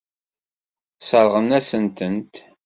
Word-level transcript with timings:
Sseṛɣent-asent-tent. 1.01 2.33